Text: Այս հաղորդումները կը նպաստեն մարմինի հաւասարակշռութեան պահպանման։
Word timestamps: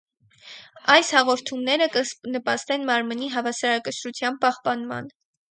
Այս 0.93 1.11
հաղորդումները 1.17 1.87
կը 1.97 2.03
նպաստեն 2.37 2.89
մարմինի 2.91 3.29
հաւասարակշռութեան 3.35 4.43
պահպանման։ 4.49 5.15